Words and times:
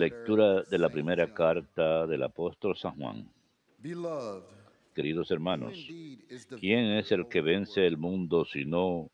Lectura 0.00 0.62
de 0.64 0.76
la 0.76 0.88
primera 0.88 1.32
carta 1.32 2.04
del 2.04 2.24
apóstol 2.24 2.76
San 2.76 2.96
Juan. 2.96 3.30
Beloved, 3.78 4.42
Queridos 4.92 5.30
hermanos, 5.30 5.74
indeed 5.76 6.18
is 6.28 6.48
the 6.48 6.56
¿quién 6.56 6.86
es 6.98 7.12
el 7.12 7.28
que 7.28 7.40
vence 7.40 7.86
el 7.86 7.96
mundo 7.96 8.44
sino 8.44 9.08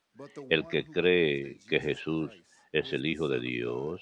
el 0.49 0.67
que 0.69 0.87
cree 0.87 1.59
que 1.69 1.81
Jesús 1.81 2.31
es 2.73 2.87
is 2.87 2.93
el 2.95 3.03
the 3.03 3.09
Hijo 3.09 3.29
de. 3.29 3.41
Dios? 3.41 4.01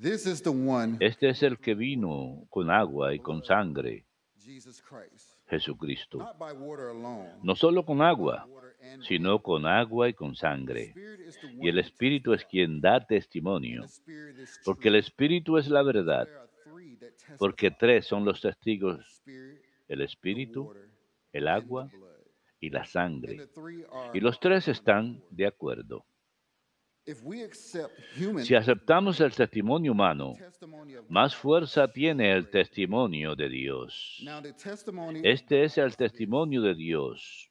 This 0.00 0.24
is 0.24 0.42
the 0.42 0.48
one, 0.48 0.96
Este 1.00 1.28
es 1.28 1.42
el 1.42 1.58
que 1.58 1.74
vino 1.74 2.46
con 2.48 2.70
agua 2.70 3.14
y 3.14 3.18
con 3.18 3.44
sangre, 3.44 4.06
Jesus 4.42 4.80
Christ. 4.80 5.34
Jesucristo. 5.50 6.16
Not 6.16 6.38
by 6.38 6.54
water 6.54 6.88
alone, 6.88 7.28
No 7.42 7.54
solo 7.56 7.84
con 7.84 8.00
agua, 8.00 8.48
sino 9.02 9.42
con 9.42 9.66
agua 9.66 10.08
y 10.08 10.14
con 10.14 10.34
sangre. 10.34 10.94
Y 11.60 11.68
el 11.68 11.78
Espíritu 11.78 12.32
es 12.32 12.44
quien 12.44 12.80
da 12.80 13.04
testimonio, 13.04 13.84
porque 14.64 14.88
el. 14.88 14.96
Espíritu 14.96 15.58
es 15.58 15.68
la 15.68 15.82
verdad, 15.82 16.28
porque 17.38 17.70
tres 17.70 18.06
son 18.06 18.24
los 18.24 18.40
testigos, 18.40 19.22
el 19.88 20.00
Espíritu, 20.00 20.74
el 21.32 21.48
agua 21.48 21.90
y 22.60 22.70
la 22.70 22.84
sangre. 22.84 23.48
Y 24.14 24.20
los 24.20 24.38
tres 24.38 24.68
están 24.68 25.22
de 25.30 25.46
acuerdo. 25.46 26.04
Si 28.38 28.54
aceptamos 28.54 29.20
el 29.20 29.34
testimonio 29.34 29.90
humano, 29.90 30.34
más 31.08 31.34
fuerza 31.34 31.88
tiene 31.88 32.32
el 32.32 32.48
testimonio 32.48 33.34
de 33.34 33.48
Dios. 33.48 34.24
Este 35.24 35.64
es 35.64 35.78
el 35.78 35.96
testimonio 35.96 36.62
de 36.62 36.74
Dios, 36.76 37.50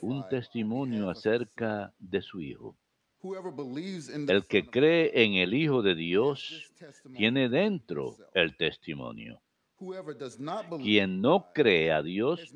un 0.00 0.22
on 0.22 0.28
testimonio 0.28 1.10
acerca 1.10 1.92
de 1.98 2.22
su 2.22 2.40
Hijo. 2.40 2.76
Whoever 3.22 3.52
believes 3.52 4.08
in 4.08 4.26
the 4.26 4.32
El 4.32 4.46
que 4.46 4.66
cree 4.66 5.10
en 5.14 5.34
el 5.34 5.54
Hijo 5.54 5.82
de 5.82 5.94
Dios 5.94 6.72
tiene 7.16 7.48
dentro 7.48 8.16
el 8.34 8.56
testimonio. 8.56 9.40
Whoever 9.78 10.16
does 10.16 10.38
not 10.38 10.68
believe 10.68 10.84
Quien 10.84 11.20
no 11.20 11.52
cree 11.52 11.90
a 11.90 12.02
Dios 12.02 12.52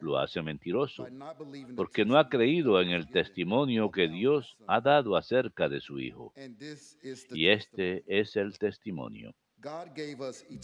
lo 0.00 0.18
hace 0.18 0.42
mentiroso, 0.42 1.06
porque 1.76 2.04
no 2.04 2.18
ha 2.18 2.28
testimony 2.28 2.28
creído 2.28 2.80
en 2.80 2.90
el 2.90 3.08
testimonio 3.08 3.92
que 3.92 4.08
Dios 4.08 4.56
ha 4.66 4.80
dado 4.80 5.16
acerca 5.16 5.68
de 5.68 5.80
su 5.80 6.00
Hijo. 6.00 6.32
And 6.36 6.58
this 6.58 6.98
is 7.02 7.26
the 7.28 7.38
Y 7.38 7.48
este 7.48 8.02
testimony. 8.02 8.20
es 8.20 8.36
el 8.36 8.58
testimonio. 8.58 9.34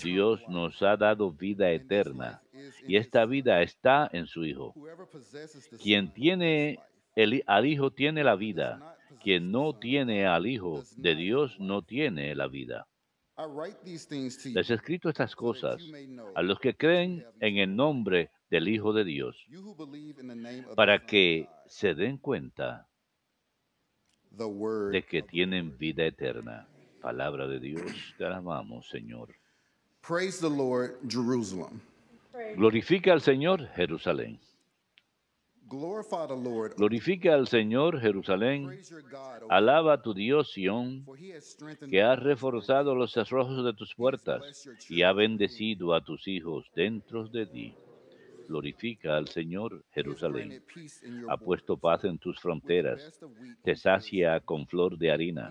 Dios 0.03 0.41
nos 0.49 0.83
ha 0.83 0.97
dado 0.97 1.33
vida 1.33 1.71
eterna, 1.71 2.43
y 2.87 2.97
esta 2.97 3.25
vida 3.25 3.63
está 3.63 4.09
en 4.13 4.27
su 4.27 4.45
Hijo. 4.45 4.75
Quien 5.83 6.13
tiene 6.13 6.79
el, 7.15 7.43
al 7.47 7.67
Hijo 7.67 7.91
tiene 7.91 8.25
la 8.25 8.37
vida. 8.37 8.97
Quien 9.23 9.53
no 9.53 9.75
tiene 9.79 10.27
al 10.27 10.47
Hijo 10.47 10.83
de 10.97 11.15
Dios 11.15 11.59
no 11.61 11.83
tiene 11.83 12.35
la 12.35 12.49
vida. 12.49 12.87
Les 14.55 14.71
he 14.71 14.75
escrito 14.75 15.09
estas 15.09 15.35
cosas 15.35 15.83
a 16.35 16.43
los 16.43 16.59
que 16.61 16.75
creen 16.75 17.25
en 17.41 17.57
el 17.57 17.75
nombre 17.75 18.31
del 18.51 18.69
Hijo 18.69 18.93
de 18.93 19.05
Dios, 19.05 19.47
para 20.77 21.07
que 21.07 21.49
se 21.67 21.95
den 21.95 22.19
cuenta 22.19 22.89
de 24.31 25.05
que 25.09 25.23
tienen 25.23 25.77
vida 25.79 26.05
eterna. 26.05 26.69
Palabra 27.03 27.49
de 27.49 27.59
Dios, 27.59 28.15
te 28.17 28.25
alabamos, 28.25 28.89
Señor. 28.89 29.35
Praise 30.07 30.41
the 30.41 30.49
Lord, 30.49 30.99
Jerusalem. 31.09 31.81
Glorifica 32.57 33.13
al 33.13 33.21
Señor, 33.21 33.69
Jerusalén. 33.75 34.39
Glorify 35.69 36.27
the 36.29 36.37
Lord. 36.37 36.75
Glorifica 36.77 37.35
al 37.35 37.49
Señor, 37.49 37.99
Jerusalén. 38.01 38.67
Praise 38.67 38.91
your 38.91 39.03
God, 39.03 39.43
O 39.43 39.47
Alaba 39.51 39.95
a 39.95 40.03
tu 40.03 40.13
Dios, 40.15 40.53
Sión, 40.53 41.05
has 41.35 41.57
que 41.89 42.03
ha 42.03 42.15
the 42.15 42.17
doors 42.17 42.19
of 42.19 42.25
reforzado 42.25 42.95
los 42.95 43.13
cerrojos 43.13 43.65
de 43.65 43.73
tus 43.73 43.89
has 43.89 43.97
puertas 43.97 44.69
y 44.89 45.03
ha 45.03 45.13
bendecido 45.13 45.95
a 45.95 46.05
tus 46.05 46.29
hijos 46.29 46.71
dentro 46.75 47.27
de 47.27 47.47
ti. 47.47 47.75
Glorifica 48.49 49.17
al 49.17 49.29
Señor, 49.29 49.85
Jerusalén. 49.93 50.63
Ha 51.29 51.37
puesto 51.37 51.77
paz 51.77 52.05
en 52.05 52.19
tus 52.19 52.41
fronteras, 52.41 53.21
te 53.63 53.77
sacia 53.77 54.41
con 54.41 54.67
flor 54.67 54.99
de 54.99 55.11
harina. 55.11 55.51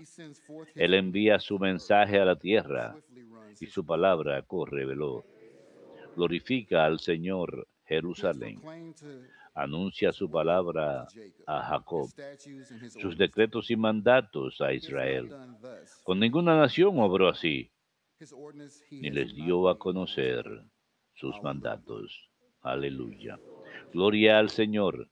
Él 0.74 0.94
envía 0.94 1.38
su 1.38 1.58
mensaje 1.58 2.18
a 2.18 2.24
la 2.24 2.36
tierra 2.36 2.96
y 3.60 3.66
su 3.66 3.84
palabra 3.84 4.42
corre 4.42 4.84
veloz. 4.86 5.24
Glorifica 6.16 6.84
al 6.84 6.98
Señor, 6.98 7.66
Jerusalén. 7.84 8.60
Anuncia 9.54 10.12
su 10.12 10.30
palabra 10.30 11.06
a 11.46 11.62
Jacob, 11.62 12.08
sus 13.00 13.18
decretos 13.18 13.70
y 13.70 13.76
mandatos 13.76 14.60
a 14.60 14.72
Israel. 14.72 15.30
Con 16.04 16.20
ninguna 16.20 16.56
nación 16.56 16.98
obró 16.98 17.28
así, 17.28 17.70
ni 18.90 19.10
les 19.10 19.34
dio 19.34 19.68
a 19.68 19.78
conocer 19.78 20.44
sus 21.14 21.40
mandatos. 21.42 22.31
Aleluya. 22.62 23.40
Gloria 23.92 24.38
al 24.38 24.50
Señor. 24.50 25.08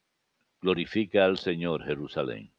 Glorifica 0.61 1.25
al 1.25 1.37
Señor 1.37 1.85
Jerusalén. 1.85 2.53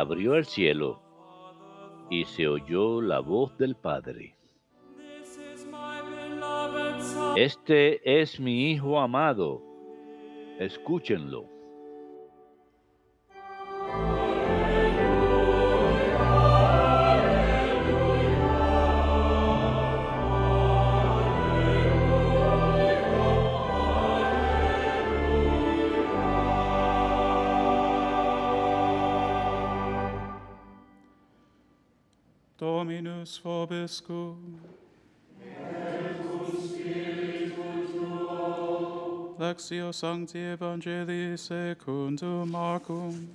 Abrió 0.00 0.34
el 0.34 0.44
cielo 0.44 1.00
y 2.10 2.24
se 2.24 2.48
oyó 2.48 3.00
la 3.00 3.20
voz 3.20 3.56
del 3.58 3.76
Padre. 3.76 4.34
Este 7.36 8.20
es 8.20 8.40
mi 8.40 8.72
Hijo 8.72 8.98
amado. 8.98 9.62
Escúchenlo. 10.58 11.59
Dominus 32.60 33.40
vobiscum. 33.42 34.58
Lectio 39.38 39.94
Sancti 39.94 40.38
Evangelii 40.38 41.38
secundum 41.38 42.50
Marcum. 42.50 43.28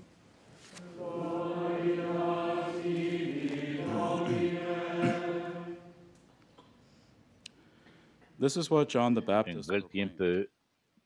This 8.38 8.58
is 8.58 8.70
what 8.70 8.90
John 8.90 9.16
the 9.16 9.22
En 9.22 9.26
Baptist 9.26 9.72
aquel 9.72 9.82
proclaimed. 9.82 10.18
tiempo 10.18 10.55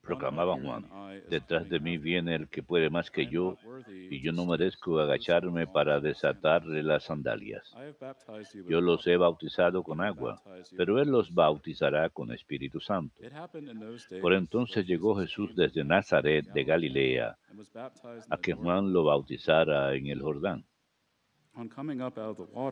proclamaba 0.10 0.58
Juan, 0.60 0.86
detrás 1.30 1.70
de 1.70 1.80
mí 1.80 1.98
viene 1.98 2.36
el 2.36 2.48
que 2.50 2.64
puede 2.64 2.90
más 2.90 3.12
que 3.12 3.28
yo, 3.28 3.58
y 3.88 4.22
yo 4.22 4.32
no 4.32 4.46
merezco 4.46 5.00
agacharme 5.00 5.68
para 5.68 6.00
desatarle 6.00 6.82
las 6.82 7.04
sandalias. 7.04 7.76
Yo 8.68 8.82
los 8.82 9.06
he 9.08 9.18
bautizado 9.18 9.84
con 9.84 10.02
agua, 10.02 10.42
pero 10.76 11.00
Él 11.00 11.10
los 11.10 11.34
bautizará 11.34 12.10
con 12.10 12.32
Espíritu 12.32 12.80
Santo. 12.80 13.16
Por 14.22 14.34
entonces 14.34 14.86
llegó 14.86 15.16
Jesús 15.16 15.56
desde 15.56 15.84
Nazaret 15.84 16.46
de 16.54 16.64
Galilea 16.64 17.38
a 18.30 18.38
que. 18.38 18.60
Juan 18.60 18.92
lo 18.92 19.06
bautizara 19.06 19.96
en 19.96 20.08
el 20.08 20.22
Jordán. 20.22 20.66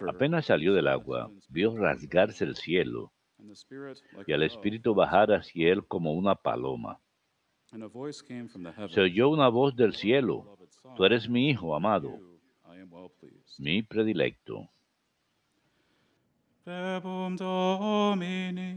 Apenas 0.08 0.46
salió 0.48 0.74
del 0.74 0.88
agua, 0.88 1.32
vio 1.50 1.78
rasgarse 1.78 2.44
el 2.44 2.56
cielo 2.56 3.14
y 4.26 4.34
al 4.34 4.44
Espíritu 4.44 4.96
bajar 4.96 5.32
hacia 5.32 5.72
él 5.72 5.86
como 5.86 6.14
una 6.14 6.36
paloma. 6.36 7.00
Se 8.90 9.02
oyó 9.02 9.30
una 9.30 9.50
voz 9.50 9.76
del 9.76 9.94
cielo. 9.94 10.44
"Beloved 10.44 10.70
Son, 10.70 10.96
Tú 10.96 11.04
eres 11.06 11.28
mi 11.28 11.50
hijo 11.50 11.76
amado, 11.76 12.18
mi 13.58 13.84
predilecto. 13.84 14.70
Verbum 16.66 17.36
Domini. 17.36 18.77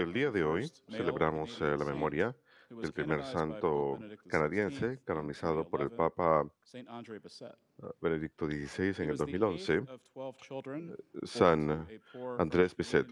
El 0.00 0.12
día 0.12 0.32
de 0.32 0.42
hoy 0.42 0.68
celebramos 0.90 1.60
eh, 1.60 1.76
la 1.78 1.84
memoria 1.84 2.34
del 2.68 2.92
primer 2.92 3.22
santo 3.22 3.96
canadiense 4.26 4.98
canonizado 5.04 5.62
por 5.68 5.82
el 5.82 5.90
2011, 5.90 5.96
Papa 5.96 6.44
eh, 6.74 7.86
Benedicto 8.00 8.46
XVI 8.46 9.04
en 9.04 9.10
el 9.10 9.10
was 9.10 9.18
the 9.20 9.24
eighth 9.24 9.40
2011. 9.40 9.78
of 9.88 10.00
12 10.14 10.36
children 10.40 10.96
born 11.12 11.26
San 11.28 11.86
Andrés 12.40 12.76
Bisset, 12.76 13.06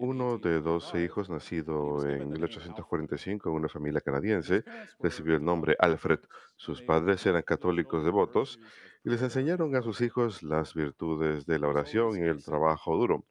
uno 0.00 0.38
de 0.38 0.60
12 0.60 0.98
1845. 0.98 0.98
hijos 0.98 1.30
nacido 1.30 2.04
en 2.04 2.18
the 2.18 2.24
name 2.24 2.32
1845 2.32 3.50
en 3.50 3.54
una 3.54 3.68
familia 3.68 4.00
canadiense, 4.00 4.64
recibió 4.98 5.36
el 5.36 5.44
nombre 5.44 5.76
Alfred. 5.78 6.18
Sus 6.56 6.82
padres 6.82 7.24
eran 7.24 7.42
católicos 7.42 8.04
devotos 8.04 8.58
y 9.04 9.10
les 9.10 9.22
enseñaron 9.22 9.76
a 9.76 9.82
sus 9.82 10.00
hijos 10.00 10.42
las 10.42 10.74
virtudes 10.74 11.46
de 11.46 11.60
la 11.60 11.68
oración 11.68 12.18
y 12.18 12.22
el 12.22 12.42
trabajo 12.42 12.96
duro. 12.96 13.24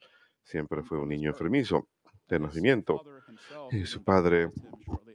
Siempre 0.50 0.82
fue 0.82 0.98
un 0.98 1.10
niño 1.10 1.30
enfermizo 1.30 1.90
de 2.28 2.40
nacimiento 2.40 3.04
y 3.70 3.86
su 3.86 4.00
even 4.00 4.04
padre 4.04 4.52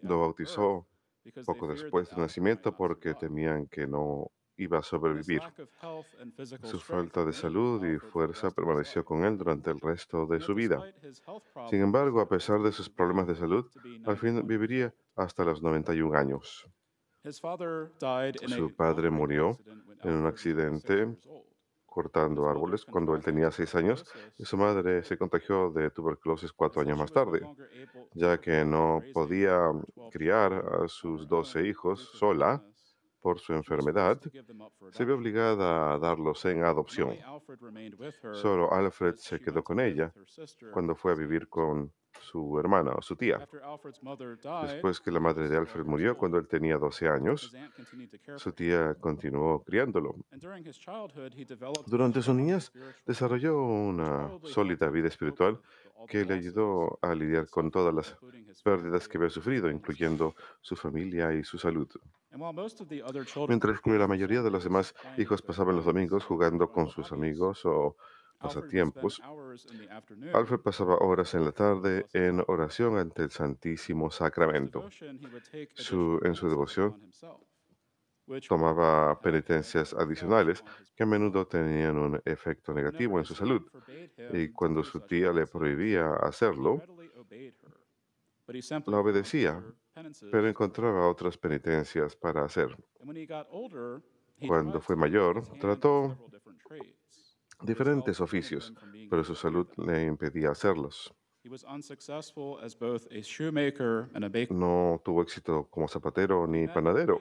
lo 0.02 0.20
bautizó 0.20 0.86
poco 1.44 1.66
después 1.66 2.08
might 2.10 2.20
nacimiento 2.20 2.76
porque 2.76 3.14
temían 3.14 3.66
que 3.66 3.84
no 3.84 4.31
iba 4.56 4.78
a 4.78 4.82
sobrevivir. 4.84 5.42
Su 6.62 6.78
falta 6.78 7.25
de 7.25 7.32
salud 7.32 7.84
y 7.84 7.98
fuerza 7.98 8.52
permaneció 8.52 9.04
con 9.04 9.25
él 9.25 9.36
durante 9.36 9.72
el 9.72 9.81
resto 9.81 10.25
de 10.25 10.38
su 10.38 10.54
vida. 10.54 10.81
Sin 11.69 11.81
embargo, 11.81 12.20
a 12.20 12.28
pesar 12.28 12.62
de 12.62 12.70
sus 12.70 12.88
problemas 12.88 13.26
de 13.26 13.34
salud, 13.34 13.66
al 14.06 14.16
fin 14.16 14.36
91 14.36 14.42
years 14.42 14.46
viviría 14.46 14.94
hasta 15.16 15.44
los 15.44 15.60
91 15.60 16.16
años. 16.16 16.69
Su 17.25 18.72
padre 18.76 19.10
murió 19.10 19.58
en 20.04 20.12
un 20.12 20.26
accidente 20.26 21.08
cortando 21.94 22.49
árboles 22.49 22.85
cuando 22.85 23.14
él 23.14 23.23
tenía 23.23 23.52
6 23.52 23.75
años. 23.76 24.05
Y 24.37 24.44
su 24.44 24.56
madre 24.56 25.05
se 25.05 25.17
contagió 25.17 25.70
de 25.70 25.91
tuberculosis 25.91 26.52
cuatro 26.52 26.82
años 26.82 26.99
más 26.99 27.12
tarde, 27.12 27.41
ya 28.14 28.41
que 28.41 28.64
no 28.64 29.00
podía 29.12 29.55
her 29.55 29.73
12 29.94 30.11
criar 30.11 30.52
a 30.52 30.88
sus 30.88 31.29
12 31.29 31.58
own 31.61 31.67
hijos 31.67 32.00
sola 32.19 32.62
por 33.20 33.38
su 33.38 33.55
enfermedad, 33.55 34.20
se 34.91 35.05
vio 35.05 35.14
obligada 35.14 35.94
a 35.94 35.99
darlos 35.99 36.44
en 36.44 36.64
adopción. 36.64 37.17
Solo 38.32 38.73
Alfred 38.73 39.14
se 39.17 39.41
quedó 39.41 39.62
con 39.62 39.81
ella 39.81 40.12
cuando 40.73 40.94
fue 40.94 41.12
a 41.12 41.14
vivir 41.14 41.49
con 41.49 41.91
su 42.20 42.58
hermana 42.58 42.93
o 42.93 43.02
su 43.02 43.16
tía. 43.16 43.46
Después 44.62 45.00
que 45.00 45.11
la 45.11 45.20
madre 45.20 45.49
de 45.49 45.56
12 45.56 45.56
Alfred 45.56 45.84
murió 45.84 46.16
cuando 46.16 46.38
él 46.38 46.46
tenía 46.46 46.78
12 46.78 47.08
años, 47.08 47.55
su 48.37 48.52
tía 48.52 48.94
continuó 48.94 49.62
criándolo. 49.62 50.16
Durante 51.87 52.22
su 52.22 52.34
niñez 52.34 52.72
desarrolló 53.06 53.62
una 53.62 54.31
sólida 54.44 54.88
vida 54.88 55.08
espiritual 55.08 55.61
que 56.08 56.25
le 56.25 56.34
ayudó 56.34 56.99
a 57.00 57.14
lidiar 57.14 57.49
con 57.49 57.70
todas 57.70 57.94
las 57.94 58.17
pérdidas 58.62 59.08
que 59.08 59.19
había 59.19 59.31
sufrido, 59.31 59.70
incluyendo 59.70 60.34
su 60.60 60.76
familia 60.76 61.32
y 61.32 61.44
su 61.44 61.58
salud. 61.58 61.88
Mientras 63.49 63.81
que 63.81 63.90
la 63.90 64.08
mayoría 64.08 64.43
de 64.43 64.50
los 64.50 64.64
demás 64.64 64.94
hijos 65.19 65.40
pasaban 65.40 65.76
los 65.76 65.84
domingos 65.84 66.25
jugando 66.25 66.70
con 66.70 66.88
sus 66.88 67.12
amigos 67.12 67.64
o 67.64 67.96
pasatiempos, 68.44 69.20
Alfred 70.32 70.61
pasaba 70.61 70.96
horas 70.99 71.35
en 71.35 71.44
la 71.44 71.52
tarde 71.52 72.06
en 72.12 72.43
oración 72.46 72.99
ante 72.99 73.23
el 73.23 73.31
Santísimo 73.31 74.11
Sacramento. 74.11 74.88
Su- 75.75 76.20
en 76.23 76.35
su 76.35 76.49
devoción 76.49 77.11
tomaba 78.49 79.20
penitencias 79.20 79.93
adicionales 79.94 80.64
que 80.94 81.02
a 81.02 81.06
menudo 81.06 81.46
tenían 81.46 81.96
un 81.99 82.20
efecto 82.25 82.73
negativo 82.73 83.19
en 83.19 83.25
su 83.25 83.35
salud. 83.35 83.62
Y 84.32 84.49
cuando 84.52 84.81
do 84.81 84.85
su 84.85 85.00
tía 85.00 85.32
le 85.32 85.46
prohibía 85.46 86.14
hacerlo, 86.17 86.81
la 88.87 88.99
obedecía, 88.99 89.62
pero 90.31 90.49
encontraba 90.49 91.08
otras 91.08 91.37
penitencias 91.38 92.17
para 92.17 92.44
hacer. 92.44 92.76
Cuando 94.49 94.81
fue 94.81 94.96
mayor, 94.96 95.43
trató 95.58 96.17
diferentes 97.62 98.21
oficios, 98.21 98.73
pero 99.11 99.25
su 99.25 99.35
salud 99.35 99.67
le 99.77 100.05
impedía 100.06 100.51
hacerlos. 100.51 101.12
No 104.51 105.01
tuvo 105.05 105.23
éxito 105.23 105.67
como 105.71 105.87
zapatero 105.89 106.47
ni 106.47 106.67
panadero. 106.69 107.21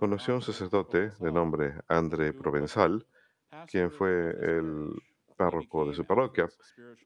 Conoció 0.00 0.34
a 0.34 0.36
un 0.36 0.42
sacerdote 0.42 1.12
de 1.18 1.32
nombre 1.32 1.74
André 1.88 2.32
Provenzal, 2.34 3.06
quien 3.70 3.90
fue 3.90 4.30
el 4.40 4.90
párroco 5.36 5.86
de 5.88 5.94
su 5.94 6.04
parroquia 6.04 6.48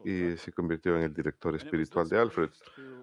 y 0.05 0.37
se 0.39 0.53
convirtió 0.53 0.97
en 0.97 1.03
el 1.03 1.15
director 1.15 1.55
espiritual 1.55 2.09
de 2.09 2.19
Alfred. 2.19 2.51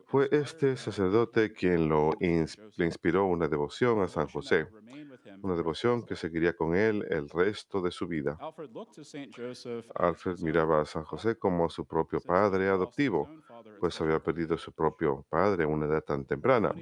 Fue 0.07 0.27
este 0.31 0.75
sacerdote 0.75 1.53
quien 1.53 1.87
lo 1.87 2.09
ins- 2.19 2.57
le 2.77 2.85
inspiró 2.85 3.25
una 3.25 3.47
devoción 3.47 4.01
a 4.01 4.07
San 4.07 4.27
José, 4.27 4.67
una 5.41 5.55
devoción 5.55 6.03
que 6.03 6.15
seguiría 6.15 6.53
con 6.53 6.75
él 6.75 7.05
el 7.09 7.29
resto 7.29 7.81
de 7.81 7.91
su 7.91 8.07
vida. 8.07 8.37
Alfred 9.95 10.39
miraba 10.39 10.81
a 10.81 10.85
San 10.85 11.03
José 11.03 11.37
como 11.37 11.69
su 11.69 11.85
propio 11.85 12.19
padre 12.21 12.69
adoptivo, 12.69 13.29
pues 13.79 13.99
a 13.99 14.03
había 14.03 14.19
perdido 14.19 14.55
age. 14.55 14.63
su 14.63 14.71
propio 14.71 15.25
padre 15.29 15.65
a 15.65 15.67
una 15.67 15.85
edad 15.85 16.03
tan 16.03 16.25
temprana. 16.25 16.73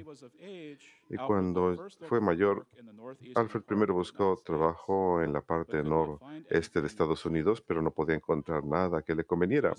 Y 1.10 1.16
cuando 1.26 1.88
fue 2.06 2.20
mayor, 2.20 2.66
Alfred 3.34 3.62
primero 3.62 3.94
buscó 3.94 4.40
trabajo 4.44 5.22
en 5.22 5.32
la 5.32 5.40
parte 5.40 5.82
noreste 5.82 6.80
de 6.80 6.86
Estados. 6.86 7.18
Unidos, 7.24 7.60
pero 7.60 7.82
no 7.82 7.90
podía 7.90 8.16
encontrar 8.16 8.64
nada 8.64 9.02
que 9.02 9.14
le 9.14 9.24
conveniera. 9.24 9.74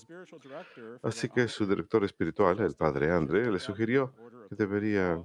Así 1.02 1.30
que 1.30 1.48
su 1.48 1.66
director 1.66 2.04
espiritual, 2.04 2.59
el 2.59 2.76
padre 2.76 3.12
André, 3.12 3.52
le 3.52 3.59
sugirió 3.59 4.14
que 4.50 4.56
debería 4.56 5.21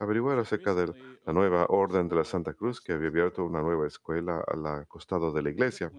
averiguar 0.00 0.38
acerca 0.38 0.74
de 0.74 0.92
la 1.24 1.32
nueva 1.32 1.66
orden 1.68 2.08
de 2.08 2.16
la 2.16 2.24
Santa 2.24 2.54
Cruz 2.54 2.80
que 2.80 2.94
había 2.94 3.08
abierto 3.08 3.44
una 3.44 3.60
nueva 3.60 3.86
escuela 3.86 4.42
al 4.46 4.88
costado 4.88 5.30
de 5.30 5.42
la 5.42 5.50
iglesia. 5.50 5.92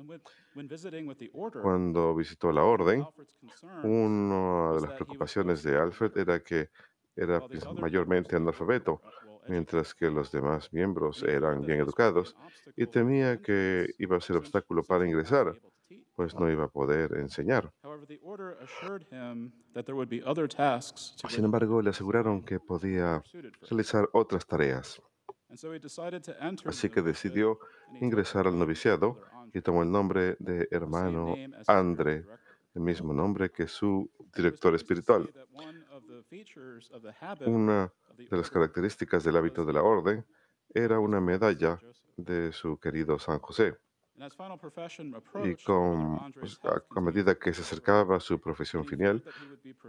Cuando 1.62 2.16
visitó 2.16 2.52
la 2.52 2.64
orden, 2.64 3.06
una 3.84 4.74
de 4.74 4.82
las 4.82 4.94
preocupaciones 4.94 5.64
de 5.64 5.78
Alfred 5.78 6.18
era 6.18 6.40
que 6.44 6.70
era 7.16 7.40
pues, 7.42 7.64
mayormente 7.74 8.36
analfabeto, 8.36 9.02
uh, 9.04 9.52
mientras 9.52 9.94
que 9.94 10.10
los 10.10 10.32
demás 10.32 10.72
miembros 10.74 11.22
eran 11.24 11.62
bien 11.62 11.80
educados, 11.80 12.36
y 12.76 12.88
temía 12.88 13.42
que 13.42 13.94
iba 14.00 14.18
a 14.18 14.22
ser 14.22 14.38
obstáculo 14.38 14.84
para 14.84 15.06
ingresar. 15.06 15.54
Pues 16.16 16.36
no 16.36 16.50
iba 16.50 16.66
a 16.66 16.68
poder 16.68 17.18
enseñar. 17.18 17.72
However, 17.84 18.06
the 18.06 18.20
order 18.22 18.58
assured 18.62 19.04
him 19.12 19.52
that 19.74 19.86
there 19.86 19.96
would 19.96 20.10
be 20.10 20.22
other 20.26 20.48
tasks 20.48 21.16
to 21.18 21.30
Sin 21.30 21.46
embargo, 21.46 21.82
le 21.82 21.90
aseguraron 21.90 22.44
que 22.44 22.60
podía 22.60 23.24
realizar 23.70 24.10
otras 24.14 24.46
tareas, 24.46 25.02
And 25.50 25.60
so 25.60 25.74
he 25.74 25.80
decided 25.80 26.24
to 26.24 26.32
enter 26.40 26.64
the 26.64 26.70
así 26.70 26.90
que 26.90 27.02
decidió 27.02 27.60
ingresar 28.00 28.48
al 28.48 28.58
noviciado 28.58 29.20
y 29.54 29.62
tomó 29.62 29.84
el 29.84 29.92
nombre 29.92 30.38
de 30.40 30.68
hermano 30.72 31.36
director. 31.36 32.40
el 32.74 32.82
mismo 32.82 33.14
nombre 33.14 33.52
que 33.52 33.68
su 33.68 34.10
director 34.34 34.74
espiritual. 34.76 35.30
Una 37.46 37.92
de 38.18 38.38
las 38.38 38.50
características 38.50 39.26
del 39.26 39.36
hábito 39.36 39.66
de 39.66 39.74
la 39.74 39.84
orden 39.84 40.26
era 40.74 41.00
una 41.00 41.20
medalla 41.20 41.80
de 42.16 42.54
su 42.54 42.78
querido 42.80 43.20
San 43.20 43.40
José. 43.40 43.76
Y 45.34 45.56
con, 45.58 46.26
a, 46.96 47.02
medida 47.02 47.36
que 47.40 47.54
se 47.54 47.62
acercaba 47.62 48.18
a 48.18 48.20
su 48.20 48.40
profesión 48.40 48.86
final, 48.86 49.24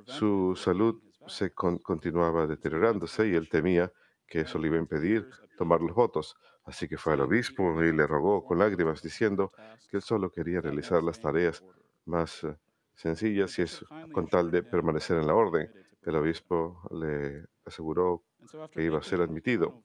su 0.05 0.55
salud 0.57 1.03
se 1.27 1.53
con- 1.53 1.79
continuaba 1.79 2.47
deteriorándose 2.47 3.29
y 3.29 3.35
él 3.35 3.49
temía 3.49 3.93
que 4.27 4.41
eso 4.43 4.59
le 4.59 4.69
iba 4.69 4.77
a 4.77 4.81
impedir 4.81 5.29
tomar 5.57 5.81
los 5.83 5.95
votos. 5.95 6.37
Así 6.65 6.89
que 6.89 6.99
fue 6.99 7.15
al 7.15 7.21
obispo 7.23 7.83
y 7.83 7.93
le 7.93 8.07
rogó 8.07 8.45
con 8.45 8.59
lágrimas 8.59 9.03
diciendo 9.03 9.55
que 9.89 9.97
él 9.99 10.03
solo 10.03 10.31
quería 10.31 10.61
realizar 10.61 11.03
las 11.03 11.21
tareas 11.21 11.65
más 12.05 12.45
eh, 12.45 12.57
sencillas 12.95 13.59
y 13.59 13.63
es 13.63 13.85
con 14.11 14.29
tal 14.29 14.51
de 14.51 14.63
permanecer 14.63 15.19
en 15.19 15.27
la 15.27 15.35
orden. 15.35 15.71
El 16.03 16.17
obispo 16.17 16.83
le 16.93 17.47
aseguró 17.65 18.25
que 18.71 18.83
iba 18.85 18.99
a 18.99 19.03
ser 19.03 19.21
admitido 19.21 19.79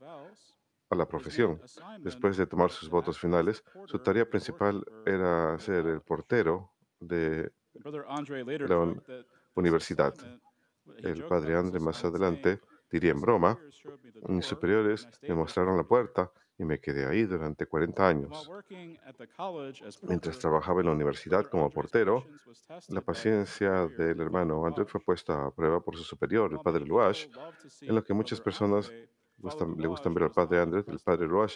a 0.89 0.95
la 0.95 1.07
profesión. 1.07 1.61
Después 1.99 2.37
de 2.37 2.45
tomar 2.45 2.71
sus 2.71 2.89
to 2.89 2.95
votos 2.95 3.19
finales, 3.19 3.63
su 3.85 3.99
tarea 3.99 4.29
principal 4.29 4.85
era 5.05 5.57
ser 5.59 5.85
el 5.87 6.01
portero 6.01 6.71
de 6.99 7.51
la 7.73 8.95
universidad. 9.55 10.13
El 10.97 11.25
padre 11.25 11.55
Andre 11.55 11.79
más 11.79 12.03
adelante 12.05 12.61
diría 12.89 13.11
en 13.11 13.17
"My 13.17 13.23
broma, 13.23 13.59
mis 14.29 14.45
superiores 14.45 15.07
me 15.21 15.35
mostraron 15.35 15.75
la 15.75 15.81
a 15.81 15.83
year." 15.83 15.87
puerta 15.87 16.31
y 16.59 16.65
me 16.65 16.79
quedé 16.79 17.05
ahí 17.05 17.23
durante 17.23 17.67
40 17.67 18.07
And 18.07 18.25
while 18.25 18.27
años. 18.27 18.49
Mientras 20.01 20.39
trabajaba 20.39 20.79
en 20.79 20.87
la 20.87 20.93
universidad 20.93 21.45
como 21.45 21.69
portero, 21.69 22.25
la 22.87 23.01
paciencia 23.01 23.87
del 23.87 24.19
hermano 24.21 24.65
André 24.65 24.85
fue 24.85 25.01
puesta 25.01 25.45
a 25.45 25.51
prueba 25.51 25.79
por 25.81 25.95
su 25.95 26.03
superior, 26.03 26.51
el 26.51 26.59
padre 26.59 26.85
Luash, 26.85 27.27
en 27.81 27.93
lo 27.93 28.03
que 28.03 28.13
muchas 28.13 28.41
personas 28.41 28.91
gustan- 29.41 29.75
le 29.77 29.87
gustan 29.87 30.13
ver 30.13 30.23
al 30.25 30.31
padre 30.31 30.59
Andrés, 30.61 30.85
el 30.87 30.99
padre 30.99 31.27
all. 31.27 31.49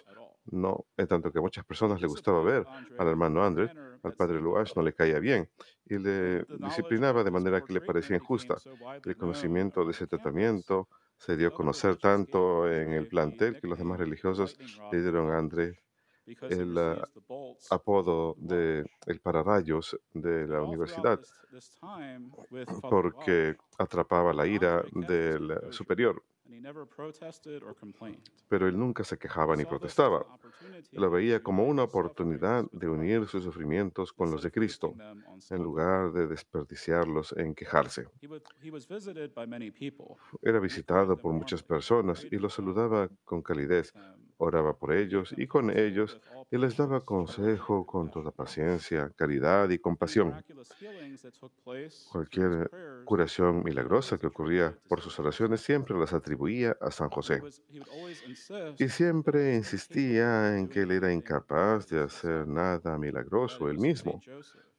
no, 0.52 0.86
en 0.98 1.08
tanto 1.08 1.32
que 1.32 1.40
a 1.40 1.42
muchas 1.42 1.66
personas 1.66 2.02
le 2.02 2.08
gustaba 2.08 2.42
ver 2.44 2.68
al 2.98 3.08
hermano 3.08 3.44
Andrés, 3.44 3.72
al 4.04 4.14
padre 4.14 4.40
Luash 4.42 4.72
no 4.76 4.82
le 4.82 4.94
caía 4.94 5.20
bien 5.20 5.50
y 5.86 5.98
le 6.00 6.46
disciplinaba 6.50 7.24
de 7.24 7.32
manera 7.32 7.62
que 7.62 7.74
le 7.74 7.82
parecía 7.82 8.16
injusta. 8.18 8.62
El 9.04 9.16
conocimiento 9.16 9.86
de 9.86 9.92
ese 9.92 10.08
tratamiento 10.08 10.90
se 11.18 11.38
dio 11.38 11.50
a 11.50 11.52
conocer 11.52 11.98
tanto 11.98 12.68
en 12.70 12.94
el 12.94 13.08
plantel 13.08 13.58
que 13.58 13.68
los 13.68 13.78
demás 13.78 14.00
religiosos 14.00 14.58
le 14.90 15.02
dieron 15.02 15.30
a 15.32 15.38
God 15.38 15.40
André 15.40 15.80
because 16.26 16.60
he 16.60 16.64
el 16.64 16.78
ah, 16.78 17.08
apodo 17.70 18.36
de 18.38 18.86
el 19.08 19.20
pararrayos 19.22 19.98
de 20.14 20.48
la 20.48 20.62
universidad 20.62 21.20
porque 22.90 23.56
atrapaba 23.78 24.34
la 24.34 24.48
ira 24.48 24.84
del 24.92 25.58
superior, 25.72 26.24
pero 28.48 28.68
él 28.68 28.78
nunca 28.78 29.04
se 29.04 29.18
quejaba 29.18 29.56
ni 29.56 29.66
protestaba. 29.66 30.26
Lo 30.92 31.10
veía 31.10 31.42
como 31.42 31.66
una 31.66 31.84
oportunidad 31.84 32.66
de 32.72 32.88
unir 32.88 33.28
sus 33.28 33.44
sufrimientos 33.44 34.12
con 34.14 34.32
los 34.32 34.44
de 34.44 34.52
Cristo, 34.52 34.94
en 35.50 35.64
lugar 35.64 36.12
de 36.12 36.28
desperdiciarlos 36.28 37.34
en 37.38 37.56
quejarse. 37.56 38.08
Era 40.42 40.60
visitado 40.60 41.18
por 41.18 41.34
muchas 41.34 41.64
personas 41.64 42.26
y 42.30 42.38
los 42.38 42.54
saludaba 42.54 43.10
con 43.24 43.42
calidez, 43.42 43.94
them, 43.94 44.31
oraba 44.42 44.74
por 44.74 44.94
ellos 44.94 45.34
y 45.38 45.48
con 45.48 45.70
ellos 45.70 46.20
y 46.50 46.58
les 46.58 46.76
daba 46.76 47.02
consejo 47.02 47.86
con 47.86 48.10
toda 48.10 48.32
paciencia, 48.32 49.12
caridad 49.16 49.70
y 49.70 49.78
compasión. 49.78 50.44
Cualquier 52.12 52.70
curación 53.06 53.64
milagrosa 53.64 54.18
que 54.18 54.28
ocurría 54.28 54.76
por 54.90 55.02
sus 55.02 55.20
oraciones 55.20 55.62
siempre 55.62 55.98
las 55.98 56.14
atribuía 56.14 56.76
a 56.82 56.90
San 56.92 57.10
José. 57.10 57.42
Y 58.78 58.90
siempre 58.90 59.56
insistía 59.56 60.58
en 60.58 60.68
que 60.68 60.82
él 60.82 60.92
era 60.92 61.14
incapaz 61.14 61.88
de 61.88 62.02
hacer 62.02 62.48
nada 62.48 62.98
milagroso 62.98 63.70
él 63.70 63.78
mismo, 63.78 64.20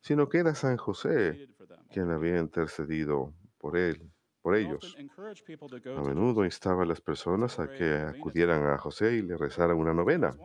sino 0.00 0.28
que 0.28 0.38
era 0.38 0.54
San 0.54 0.76
José 0.76 1.48
quien 1.90 2.10
había 2.10 2.38
intercedido 2.38 3.32
por 3.58 3.76
él, 3.76 4.10
por 4.42 4.56
ellos. 4.56 4.96
A 5.96 6.02
menudo 6.02 6.44
instaba 6.44 6.82
a 6.82 6.86
las 6.86 7.00
personas 7.00 7.58
a 7.58 7.68
que 7.70 7.94
acudieran 7.94 8.66
a. 8.66 8.78
José 8.82 9.14
y 9.14 9.22
le 9.22 9.36
rezaran 9.36 9.76
una 9.76 9.94
novena. 9.94 10.36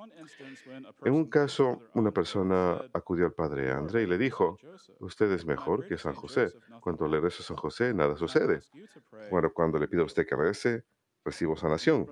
En 1.03 1.13
un 1.13 1.25
caso, 1.25 1.81
una 1.95 2.11
persona 2.11 2.79
acudió 2.93 3.25
al 3.25 3.33
padre 3.33 3.71
André 3.71 4.03
y 4.03 4.05
le 4.05 4.17
dijo, 4.17 4.59
usted 4.99 5.31
es 5.31 5.45
mejor 5.45 5.87
que 5.87 5.97
San 5.97 6.13
José. 6.13 6.53
Cuando 6.79 7.07
le 7.07 7.19
rezo 7.19 7.41
a. 7.41 7.45
San 7.45 7.57
José, 7.57 7.93
nada 7.93 8.15
sucede. 8.15 8.61
Bueno, 9.31 9.51
cuando 9.51 9.79
le 9.79 9.87
pido 9.87 10.03
a 10.03 10.05
usted 10.05 10.27
que 10.27 10.35
rece, 10.35 10.85
recibo 11.25 11.57
sanación. 11.57 12.07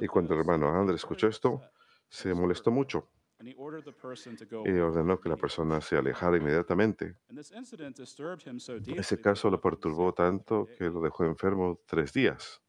Y 0.00 0.06
cuando 0.06 0.34
el 0.34 0.40
hermano 0.40 0.68
he 0.68 0.78
André 0.78 0.94
escuchó 0.94 1.26
esto, 1.26 1.60
se 2.08 2.32
molestó 2.32 2.70
mucho 2.70 3.08
y 3.42 4.78
ordenó 4.78 5.20
que 5.20 5.28
la 5.28 5.36
persona 5.36 5.80
se 5.80 5.96
alejara 5.96 6.36
inmediatamente. 6.36 7.16
Ese 8.96 9.20
caso 9.20 9.50
lo 9.50 9.60
perturbó 9.60 10.12
tanto 10.12 10.68
que 10.78 10.84
lo 10.84 11.00
dejó 11.00 11.24
enfermo 11.24 11.80
tres 11.86 12.12
días. 12.12 12.60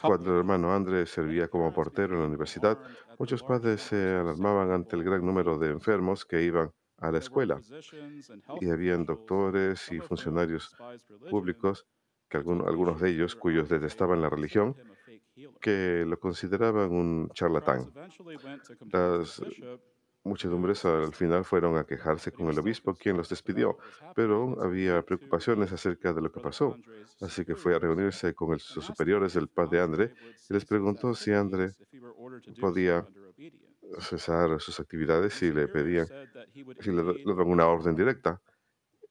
Cuando 0.00 0.32
el 0.32 0.38
hermano 0.38 0.72
André 0.72 1.06
servía 1.06 1.48
como 1.48 1.72
portero 1.72 2.14
en 2.14 2.20
la 2.20 2.26
universidad, 2.28 2.78
muchos 3.18 3.42
padres 3.42 3.82
se 3.82 4.14
alarmaban 4.14 4.70
ante 4.70 4.94
el 4.94 5.02
gran 5.02 5.26
número 5.26 5.58
de 5.58 5.70
enfermos 5.70 6.24
que 6.24 6.42
iban 6.42 6.70
a 6.98 7.10
la 7.10 7.18
escuela 7.18 7.60
y 8.60 8.70
habían 8.70 9.04
doctores 9.04 9.90
y 9.90 9.98
funcionarios 9.98 10.74
públicos, 11.28 11.84
que 12.28 12.38
algunos, 12.38 12.66
algunos 12.68 13.00
de 13.00 13.10
ellos 13.10 13.34
cuyos 13.34 13.68
detestaban 13.68 14.22
la 14.22 14.30
religión, 14.30 14.76
que 15.60 16.04
lo 16.06 16.18
consideraban 16.18 16.90
un 16.92 17.30
charlatán. 17.34 17.92
Las 18.92 19.42
muchedumbres 20.24 20.84
al 20.84 21.14
final 21.14 21.44
fueron 21.44 21.76
a 21.76 21.84
quejarse 21.84 22.32
con 22.32 22.48
el 22.48 22.58
obispo, 22.58 22.94
quien 22.94 23.16
los 23.16 23.28
despidió, 23.28 23.78
pero 24.14 24.60
había 24.62 25.02
preocupaciones 25.02 25.72
acerca 25.72 26.12
de 26.12 26.20
lo 26.22 26.30
que 26.32 26.40
pasó. 26.40 26.76
Así 27.20 27.44
que 27.44 27.54
fue 27.56 27.74
a 27.74 27.78
reunirse 27.78 28.34
con 28.34 28.58
sus 28.58 28.84
superiores 28.84 29.34
del 29.34 29.48
padre 29.48 29.80
André 29.80 30.12
y 30.48 30.52
les 30.54 30.64
preguntó 30.64 31.14
si 31.14 31.32
André 31.32 31.74
podía 32.58 33.06
cesar 34.00 34.60
sus 34.60 34.80
actividades 34.80 35.34
si 35.34 35.52
le 35.52 35.68
pedían, 35.68 36.08
si 36.80 36.90
le, 36.90 37.02
le 37.02 37.24
daban 37.24 37.48
una 37.48 37.66
orden 37.66 37.94
directa. 37.94 38.40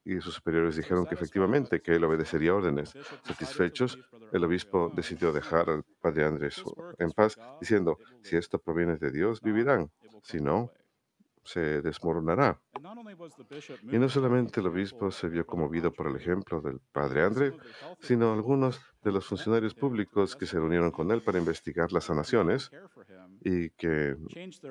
Y 0.05 0.21
sus 0.21 0.35
superiores 0.35 0.75
dijeron 0.75 1.05
que 1.05 1.15
efectivamente, 1.15 1.81
que 1.81 1.95
él 1.95 2.03
obedecería 2.03 2.53
órdenes. 2.53 2.93
Satisfechos, 3.23 3.97
el 4.31 4.43
obispo 4.43 4.91
decidió 4.95 5.33
dejar 5.33 5.69
al 5.69 5.83
padre 5.99 6.25
Andrés 6.25 6.63
en 6.99 7.11
paz, 7.11 7.37
diciendo, 7.59 7.97
si 8.21 8.35
esto 8.35 8.59
proviene 8.59 8.97
de 8.97 9.11
Dios, 9.11 9.41
vivirán. 9.41 9.91
Si 10.21 10.39
no, 10.39 10.71
se 11.45 11.81
desmoronará. 11.81 12.59
Y 13.83 13.97
no 13.97 14.09
solamente 14.09 14.59
el 14.59 14.67
obispo 14.67 15.11
se 15.11 15.29
vio 15.29 15.45
conmovido 15.45 15.93
por 15.93 16.07
el 16.07 16.15
ejemplo 16.15 16.59
del 16.59 16.79
padre 16.91 17.23
André, 17.23 17.53
sino 17.99 18.33
algunos 18.33 18.81
de 19.03 19.11
los 19.11 19.25
funcionarios 19.25 19.75
públicos 19.75 20.35
que 20.35 20.47
se 20.47 20.57
reunieron 20.57 20.91
con 20.91 21.11
él 21.11 21.21
para 21.21 21.37
investigar 21.37 21.91
las 21.91 22.05
sanaciones 22.05 22.71
y 23.41 23.69
que 23.71 24.15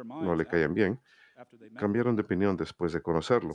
no 0.05 0.35
le 0.35 0.47
caían 0.47 0.75
bien, 0.75 1.00
cambiaron 1.79 2.17
de 2.17 2.23
opinión 2.23 2.57
después 2.57 2.93
de 2.93 3.03
conocerlo. 3.03 3.55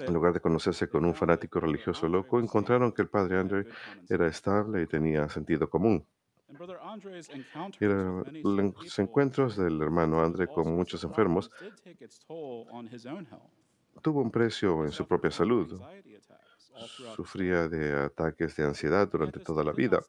En 0.00 0.14
lugar 0.14 0.32
de 0.32 0.40
conocerse 0.40 0.88
con 0.88 1.04
un 1.04 1.14
fanático 1.14 1.60
religioso 1.60 2.08
loco, 2.08 2.40
encontraron 2.40 2.92
que 2.92 3.02
el 3.02 3.08
padre 3.08 3.38
André 3.38 3.66
era 4.08 4.26
estable 4.26 4.82
y 4.82 4.86
tenía 4.86 5.28
sentido 5.28 5.68
común. 5.68 6.04
Y 7.80 7.86
los 8.42 8.98
encuentros 8.98 9.56
del 9.56 9.80
hermano 9.80 10.20
André 10.20 10.48
con 10.48 10.74
muchos 10.74 11.04
enfermos 11.04 11.50
tuvo 14.02 14.20
un 14.20 14.30
precio 14.30 14.84
en 14.84 14.92
su 14.92 15.06
propia 15.06 15.30
salud. 15.30 15.80
Sufría 17.14 17.68
de 17.68 17.92
ataques 17.94 18.56
de 18.56 18.64
ansiedad 18.64 19.08
durante 19.10 19.40
toda 19.40 19.62
la 19.62 19.72
vida. 19.72 20.00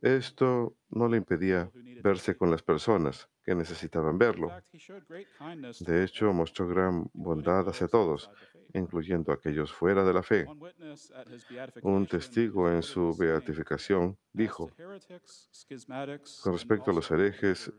Esto 0.00 0.76
no 0.90 1.08
le 1.08 1.16
impedía 1.16 1.70
verse 2.02 2.36
con 2.36 2.50
las 2.50 2.62
personas 2.62 3.28
que 3.44 3.54
necesitaban 3.54 4.16
verlo. 4.18 4.50
De 5.80 6.04
hecho, 6.04 6.32
mostró 6.32 6.68
gran 6.68 7.10
bondad 7.12 7.68
hacia 7.68 7.88
todos, 7.88 8.30
incluyendo 8.72 9.32
a 9.32 9.36
aquellos 9.36 9.72
fuera 9.72 10.04
de 10.04 10.12
la 10.12 10.22
fe. 10.22 10.46
Un 11.82 12.06
testigo 12.06 12.70
en 12.70 12.82
su 12.82 13.16
beatificación 13.16 14.16
dijo, 14.32 14.70
con 16.42 16.52
respecto 16.52 16.90
a 16.90 16.94
los 16.94 17.10
herejes, 17.10 17.72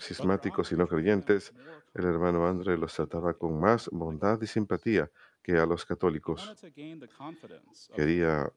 cismáticos 0.00 0.72
y 0.72 0.76
no 0.76 0.86
creyentes, 0.86 1.52
el 1.94 2.04
hermano 2.04 2.46
André 2.46 2.76
los 2.76 2.94
trataba 2.94 3.34
con 3.34 3.60
más 3.60 3.88
bondad 3.92 4.40
y 4.42 4.46
simpatía 4.46 5.10
que 5.42 5.56
a 5.58 5.66
los 5.66 5.84
católicos. 5.84 6.54
Quería 7.94 8.52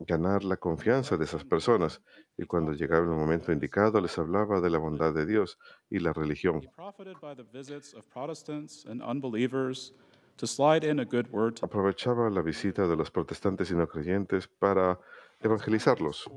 ganar 0.00 0.44
la 0.44 0.56
confianza 0.56 1.16
de 1.16 1.24
esas 1.24 1.44
personas 1.44 2.00
y 2.36 2.44
cuando 2.44 2.72
llegaba 2.72 3.02
el 3.02 3.10
momento 3.10 3.52
indicado 3.52 4.00
les 4.00 4.16
hablaba 4.18 4.60
de 4.60 4.70
la 4.70 4.78
bondad 4.78 5.12
de 5.12 5.26
Dios 5.26 5.58
y 5.90 5.98
la 5.98 6.12
religión. 6.12 6.62
He 6.62 6.68
profited 6.68 7.16
by 7.20 7.34
the 7.34 7.42
visits 7.42 7.94
of 7.94 8.04
Protestants 8.12 8.86
and 8.86 9.02
unbelievers 9.02 9.92
to 10.36 10.46
slide 10.46 10.84
in 10.84 11.00
a 11.00 11.04
good 11.04 11.28
word 11.30 11.56
to 11.56 11.66
Aprovechaba 11.66 12.30
la 12.30 12.42
visita 12.42 12.86
de 12.86 12.96
los 12.96 13.10
protestantes 13.10 13.70
y 13.70 13.74
no 13.74 13.88
creyentes 13.88 14.46
para 14.46 14.98
evangelizarlos. 15.40 16.30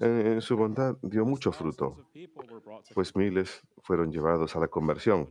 En, 0.00 0.40
su 0.40 0.56
bondad 0.56 0.96
dio 1.02 1.24
mucho 1.24 1.52
fruto, 1.52 1.96
pues 2.94 3.14
miles 3.14 3.62
fueron 3.82 4.10
llevados 4.10 4.56
a 4.56 4.60
la 4.60 4.68
conversión. 4.68 5.30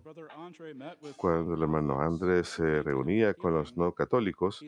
Cuando 1.18 1.54
el 1.54 1.62
hermano 1.62 2.00
Andrés 2.02 2.48
se 2.50 2.82
reunía 2.84 3.34
con 3.34 3.54
los 3.54 3.76
no 3.76 3.94
católicos 3.94 4.64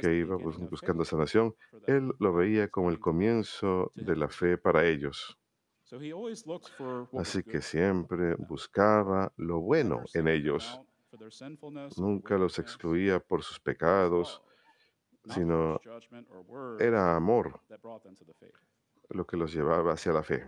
que 0.00 0.14
iban 0.14 0.38
bus- 0.42 0.58
buscando 0.70 1.04
sanación, 1.04 1.54
él 1.86 2.12
lo 2.18 2.32
veía 2.32 2.68
como 2.68 2.90
el 2.90 2.98
comienzo 3.00 3.92
de 3.94 4.16
la 4.16 4.28
fe 4.28 4.58
para 4.58 4.86
ellos. 4.86 5.38
Así 7.18 7.42
que 7.42 7.60
siempre 7.60 8.34
buscaba 8.36 9.32
lo 9.36 9.60
bueno 9.60 10.04
en 10.14 10.28
ellos. 10.28 10.80
Nunca 11.98 12.38
los 12.38 12.58
excluía 12.58 13.20
por 13.20 13.42
sus 13.42 13.60
pecados, 13.60 14.42
sino 15.24 15.80
era 16.78 17.16
amor 17.16 17.60
lo 19.10 19.26
que 19.26 19.36
los 19.36 19.52
llevaba 19.52 19.92
hacia 19.92 20.12
la 20.12 20.22
fe. 20.22 20.46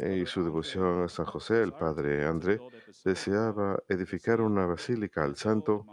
Y 0.00 0.26
su 0.26 0.44
devoción 0.44 1.02
a 1.02 1.08
San 1.08 1.26
José, 1.26 1.62
el 1.62 1.72
padre 1.72 2.24
André 2.24 2.60
deseaba 3.04 3.82
edificar 3.88 4.40
una 4.40 4.64
basílica 4.66 5.24
al 5.24 5.36
santo 5.36 5.84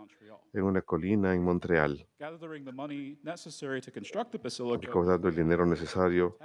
en 0.54 0.64
una 0.64 0.82
colina 0.82 1.34
en 1.34 1.44
Montreal. 1.44 2.08
Recaudando 4.80 5.28
el 5.28 5.36
dinero 5.36 5.66
necesario 5.66 6.38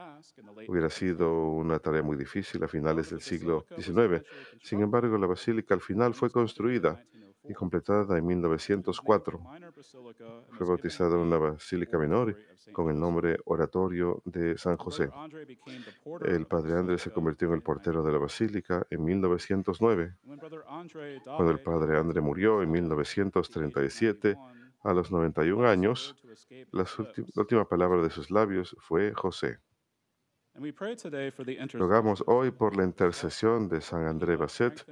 hubiera 0.67 0.91
sido 0.91 1.51
una 1.51 1.79
tarea 1.79 2.03
muy 2.03 2.17
difícil 2.17 2.65
a 2.65 2.69
finales 2.69 3.11
del 3.11 3.21
siglo 3.21 3.67
XIX. 3.77 4.25
Sin 4.63 4.81
embargo, 4.81 5.17
la 5.19 5.27
basílica 5.27 5.75
al 5.75 5.81
final 5.81 6.15
fue 6.15 6.31
construida 6.31 7.05
y 7.45 7.55
completada 7.55 8.19
en 8.19 8.27
1904. 8.27 9.39
minor 9.39 9.73
basilica 9.75 10.25
and 10.25 10.57
Fue 10.57 10.67
bautizada 10.67 11.17
una 11.17 11.39
basílica 11.39 11.99
menor 11.99 12.37
con 12.73 12.91
el 12.91 12.99
nombre 12.99 13.39
Oratorio 13.47 14.23
de 14.25 14.59
San 14.59 14.77
José. 14.77 15.11
El 16.25 16.47
padre 16.47 16.75
Andrés 16.79 17.03
se 17.03 17.11
convirtió 17.11 17.49
en 17.49 17.55
el 17.55 17.63
portero 17.63 18.03
de 18.03 18.13
la 18.13 18.19
basílica 18.19 18.87
en 18.91 19.05
1909. 19.05 20.17
When 20.25 20.39
Brother 20.39 20.63
Andre 20.69 21.21
Cuando 21.25 21.51
el 21.51 21.61
padre 21.61 21.99
André 21.99 22.21
murió 22.21 22.63
en 22.63 22.71
1937, 22.71 24.37
a 24.83 24.93
los 24.95 25.11
91 25.11 25.69
años, 25.69 26.17
la 26.73 26.87
última 27.37 27.69
palabra 27.69 28.03
de 28.03 28.11
sus 28.11 28.31
labios 28.31 28.77
fue 28.81 29.13
José. 29.13 29.59
Rogamos 31.75 32.25
hoy 32.27 32.51
por 32.51 32.77
la 32.77 32.85
intercesión 32.85 33.69
de 33.69 33.81
San 33.81 34.07
André 34.07 34.37
Basset 34.37 34.85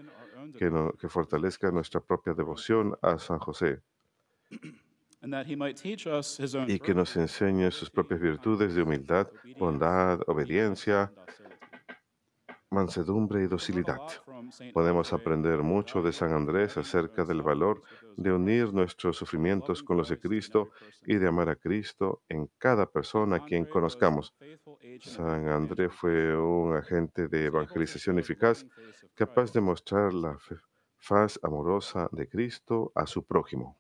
que, 0.59 0.71
no- 0.71 0.93
que 0.93 1.09
fortalezca 1.09 1.71
nuestra 1.71 2.01
propia 2.01 2.33
devoción 2.35 2.97
a 3.03 3.19
San 3.19 3.39
José. 3.39 3.81
Y 6.71 6.79
que 6.79 6.95
nos 6.95 7.17
enseñe 7.17 7.71
sus 7.73 7.91
propias 7.91 8.21
virtudes 8.21 8.75
de 8.75 8.83
humildad, 8.83 9.27
bondad, 9.59 10.21
obediencia, 10.29 11.13
mansedumbre 12.71 13.43
y 13.43 13.47
docilidad. 13.47 14.01
Podemos 14.73 15.13
aprender 15.13 15.63
mucho 15.63 16.03
de 16.03 16.13
San 16.13 16.33
Andrés 16.33 16.77
acerca 16.77 17.25
del 17.25 17.43
valor 17.43 17.83
de 18.17 18.33
unir 18.33 18.73
nuestros 18.73 19.17
sufrimientos 19.17 19.83
con 19.83 19.97
los 19.97 20.09
de 20.09 20.19
Cristo 20.19 20.71
y 21.07 21.17
de 21.17 21.29
amar 21.29 21.49
a 21.49 21.57
Cristo 21.57 22.23
en 22.29 22.51
cada 22.59 22.87
persona 22.87 23.37
a 23.37 23.45
quien 23.45 23.65
conozcamos. 23.65 24.35
San 25.01 25.49
Andrés 25.49 25.93
fue 25.93 26.37
un 26.37 26.77
agente 26.77 27.29
de 27.29 27.47
evangelización 27.47 28.19
eficaz, 28.19 28.67
capaz 29.15 29.53
de 29.53 29.61
mostrar 29.61 30.13
la 30.13 30.39
faz 30.97 31.39
amorosa 31.43 32.09
de 32.13 32.29
Cristo 32.29 32.93
a 32.95 33.07
su 33.07 33.25
prójimo. 33.25 33.77